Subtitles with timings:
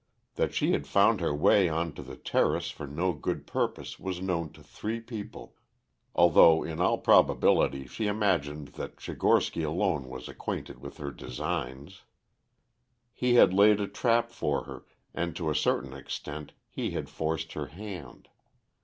[0.33, 4.19] That she had found her way on to the terrace for no good purpose was
[4.19, 5.55] known to three people,
[6.15, 12.01] although in all probability she imagined that Tchigorsky alone was acquainted with her designs.
[13.13, 17.53] He had laid a trap for her and to a certain extent he had forced
[17.53, 18.27] her hand.